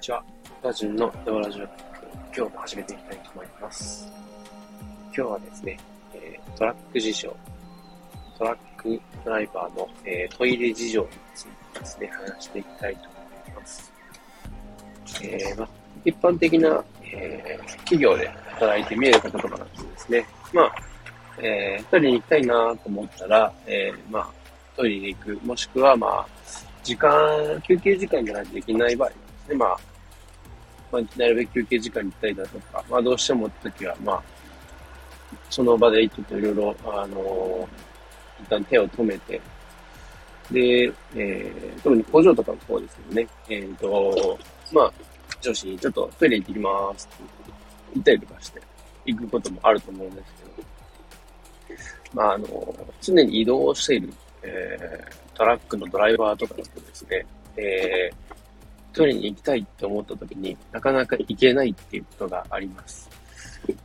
[0.00, 0.24] ちは。
[0.62, 1.64] ラジオのドラジオ
[2.34, 4.10] 今日も始めていきたいと思います。
[5.04, 5.78] 今日はですね、
[6.14, 7.36] え、トラック事情、
[8.38, 13.10] トラックドライバーの、え、トイレ事情についてですね、話していきたいと思
[13.48, 13.92] います。
[15.22, 15.68] えー、ま
[16.06, 20.74] 一般的な、えー、企業で働いて見える方とかだとですね、まあ、
[21.38, 24.30] えー、トイレに行きたいなと思ったら、えー、まあ、
[24.76, 26.26] トイレに行く、もしくは、まあ、
[26.82, 29.10] 時間、休憩時間じゃないとできない場合
[29.50, 29.78] で、まあ、
[30.92, 34.22] まあ、なるべく休憩時間に行ったりだとか、まあ、どうしてもって時は、まあ、
[35.50, 39.40] その場でちょっといろいろ、あのー、一旦手を止めて、
[40.50, 44.38] で、えー、特に工場とかもそうですけどね、えっ、ー、と、
[44.72, 44.92] まあ、
[45.40, 47.24] 上司にちょっとトイレ行ってきますって
[47.94, 48.62] 言ったりとかして、
[49.06, 50.34] 行くこともあると思うんです
[51.66, 51.78] けど、
[52.14, 58.29] まあ、あの、常に移動している、えー、トラックのドライバーとかだとですね、えー、
[58.92, 63.08] トイレに行きたいって思った時になかなか行けないっていうことがあります。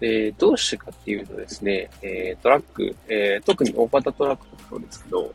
[0.00, 5.34] で、どうしてかっていうとですね、えー、トラック、えー、特に大型トラックとかそうですけど、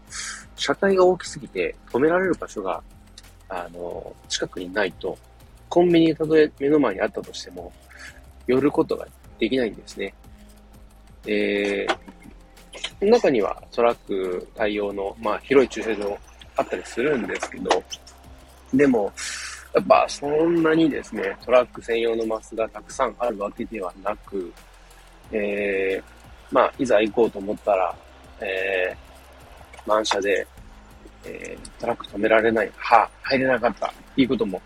[0.55, 2.81] 車体が大きすぎて止められる場所が、
[3.49, 5.17] あの、近くにないと、
[5.67, 7.71] コンビニがたとえ目の前にあったとしても、
[8.47, 10.13] 寄ることができないんですね。
[11.23, 11.87] で、
[13.01, 16.17] 中にはトラック対応の、まあ、広い駐車場
[16.55, 17.83] あったりするんですけど、
[18.73, 19.11] でも、
[19.73, 24.51] やっぱそんなにですね、トラック専用のマスがたくさんあるわけではなく、
[25.31, 27.95] えー、まあ、いざ行こうと思ったら、
[28.41, 30.45] えー、満車で、
[31.25, 34.61] えー、トラック止められない、は、入れなかったっていうことも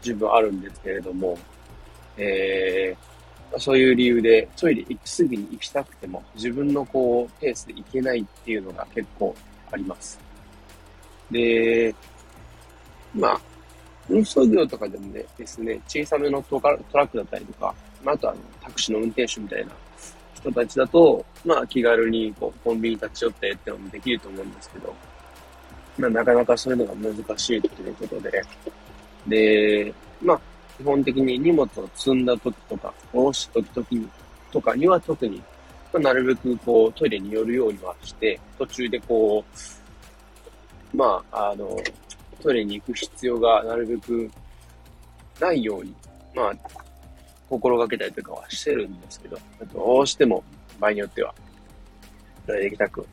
[0.00, 1.36] 十分あるんですけれども、
[2.16, 9.34] えー、そういう理由でトイレ行きすぎに行きたくても自分のこうペースで行けないっていうのが結構
[9.70, 10.18] あります。
[11.30, 11.94] で、
[13.14, 13.40] まあ、
[14.08, 19.72] 運送業とかでもね、ですね、小さめのトラックだったりとか、まあ、あとはタクシーの運転手みたいな
[20.34, 24.94] 人たちだと、まあ気軽にこうコンビニ立ち寄ってってのもできると思うんですけど、
[25.98, 28.42] まあなかなかそういうのが難しいということで、
[29.26, 30.40] で、まあ
[30.78, 34.08] 基本的に荷物を積んだ時とか、下ろす時
[34.52, 35.42] とかには特に、
[35.92, 39.44] まあ、なるべくこうトイレに寄るようにはして、途中でこ
[40.94, 41.76] う、まあ、あの、
[42.40, 44.30] トイレに行く必要がなるべく
[45.40, 45.94] ないように、
[46.34, 46.52] まあ、
[47.48, 49.38] 心がけたりとかはしてるんですけど、
[49.72, 50.42] どうしても
[50.78, 51.34] 場合によっては、
[52.46, 53.06] トイレ行きたく、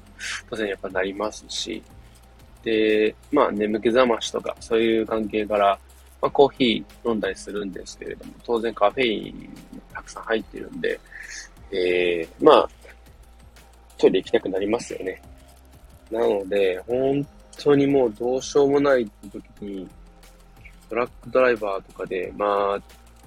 [0.50, 1.82] 当然やっぱなりますし、
[2.64, 5.80] で、まあ眠気覚ましとか、そういう関係から、
[6.22, 9.50] まあコーヒー飲んだりするんですけれども、当然カフェイン
[9.94, 11.00] たくさん入ってるんで、
[11.72, 12.70] えー、まあ、
[13.98, 15.22] トイレ行きたくなりますよね。
[16.12, 17.26] なので、本
[17.58, 19.88] 当にもうどうしようもない時に、
[20.90, 22.82] トラックドライバーとかで、まあ、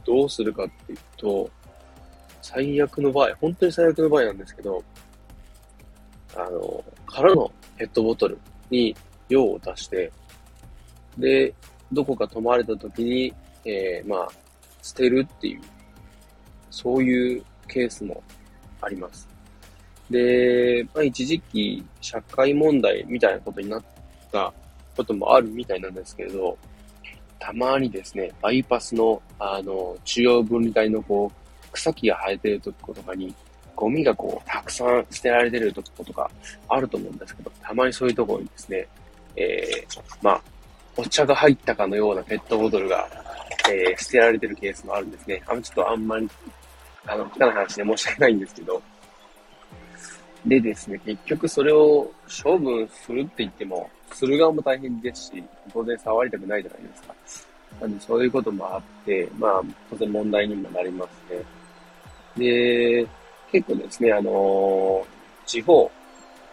[0.05, 1.51] どうするかっていうと、
[2.41, 4.83] 最悪の場合、本当に最悪の場合なんですけど、
[6.37, 8.39] あの、空のペットボトル
[8.71, 8.95] に
[9.29, 10.13] 用を足して、
[11.17, 11.55] で、
[11.93, 13.35] どこか泊まれた時に、
[13.65, 14.29] えー、まあ、
[14.83, 15.61] 捨てるっていう、
[16.71, 18.23] そういうケースも
[18.81, 19.29] あります。
[20.11, 23.85] で、まあ、一時期、社会問題みたいなことになっ
[24.31, 24.53] た
[24.97, 26.57] こともあるみたいなんですけれど、
[27.39, 33.35] たまにですね、バイパスの、あの、中央分離帯のこう、草木が生えてるとことかに、
[33.77, 36.29] ゴミがこう、たくさん捨てられてるとことか
[36.69, 38.89] あると思うんですけど、たまにそういうところにですね、
[39.37, 40.43] えー、まあ、
[40.97, 43.09] お茶が入ったかのようなペットボトルが、
[43.71, 45.41] えー、捨てられてるケースもあるんですね。
[45.47, 46.29] あの、ちょっとあんまり、
[47.07, 48.83] あの、汚い話で申し訳ないんですけど、
[50.47, 52.11] でですね、結局それを
[52.43, 57.15] 処分するって言っても、する側も大変ですし、当然触りたくないじゃないですか。
[57.81, 61.43] なんでそういうこともあって、まあ、当然問題にもなりますね。
[62.37, 63.07] で、
[63.53, 65.05] 結構ですね、あの、
[65.47, 65.91] 地方、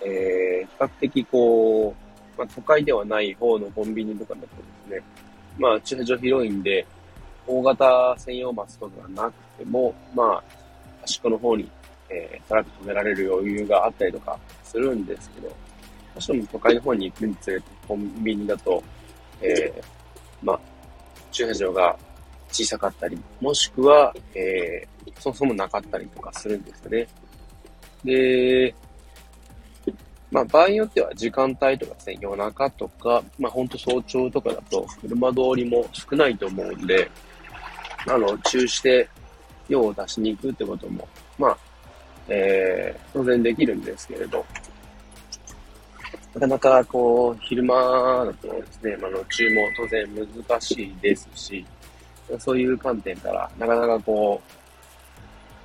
[0.01, 1.95] えー、比較的こ
[2.37, 5.03] う、まあ、都会ではない方のコンビニとかだとですね、
[5.57, 6.85] まあ、駐車場広いんで、
[7.47, 10.43] 大型専用バスとかがなくても、まあ、
[11.01, 11.69] 端っこの方に
[12.09, 15.55] えー、トラック止められる余裕があったりとかするんですけど、ど
[16.17, 18.83] うしても都会の方に行くにつれて、コンビニだと、
[19.41, 19.83] えー、
[20.41, 20.59] まあ、
[21.31, 21.97] 駐車場が
[22.51, 27.07] 小さかったり、もしくは、えー、そもそもなかったりとかするんですよね。
[28.03, 28.75] で、
[30.31, 37.09] まあ、場合によっては時間帯とかですね、夜中とか、まあ、ほんと早朝とかだと、車通りも少ないと思うんで、
[38.07, 39.07] あの、中して、
[39.67, 41.57] 用を出しに行くってことも、まあ、
[42.27, 44.45] えー、当然できるんですけれど、
[46.35, 50.05] なかなかこう、昼間だとですね、まあ、の中も当然
[50.47, 51.65] 難しいですし、
[52.39, 54.41] そういう観点から、なかなかこ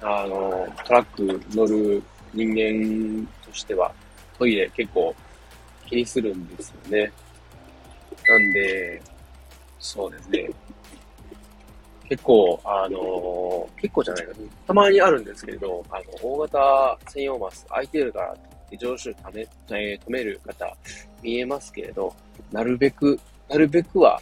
[0.03, 2.03] う、あの、トラック乗る
[2.33, 3.93] 人間としては、
[4.39, 5.15] トイレ結構
[5.87, 7.13] 気にするんですよね。
[8.29, 9.03] なんで、
[9.81, 10.51] そうですね。
[12.11, 14.33] 結構、あの結構じゃないか、
[14.67, 18.37] たまにあるんですけれど、あの、大型専用マス空いてるから
[18.77, 20.77] 上手ため、えー、止める方
[21.23, 22.13] 見えますけれど、
[22.51, 24.21] なるべく、なるべくは、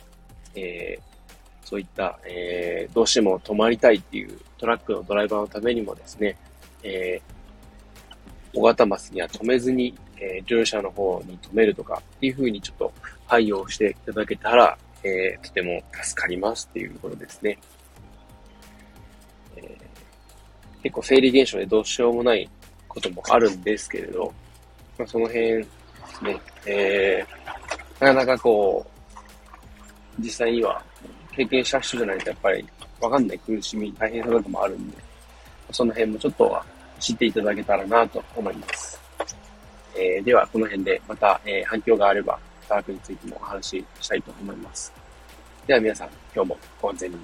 [0.54, 6.36] えー、そういった、えー、どうしても止まりたいっていうトラックのドライバーのためにもですね、
[6.82, 12.92] えー、小型マスには止めずに、えー、乗車の方に止めるとかっていう風にちょっと
[13.26, 17.58] 配慮していただけたら、えー、とても助かりますっていうとことですね。
[19.56, 19.76] え
[20.82, 22.48] 結構生理現象でどうしようもない
[22.86, 24.32] こともあるんですけれど、
[24.96, 25.58] まあ、その辺
[26.22, 30.82] ね、えー、なかなかこう、実際には
[31.32, 32.66] 経験した人じゃないとやっぱり
[33.00, 34.96] わかんない苦しみ、大変さとかもあるんで、
[35.70, 36.64] その辺もちょっとは
[36.98, 39.00] 知っていただけたらなと思います。
[39.96, 44.92] えー、では、この辺でまた、えー、反響があれば、科学についてもお話ししたいと思います。
[45.66, 47.18] では皆さん、今日もご安全に。